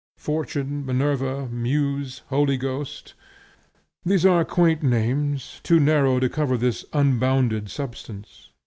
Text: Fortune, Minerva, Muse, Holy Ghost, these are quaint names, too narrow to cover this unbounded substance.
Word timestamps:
Fortune, 0.17 0.83
Minerva, 0.83 1.47
Muse, 1.47 2.23
Holy 2.29 2.57
Ghost, 2.57 3.13
these 4.03 4.25
are 4.25 4.43
quaint 4.43 4.81
names, 4.81 5.59
too 5.61 5.79
narrow 5.79 6.19
to 6.19 6.27
cover 6.27 6.57
this 6.57 6.83
unbounded 6.91 7.69
substance. 7.69 8.49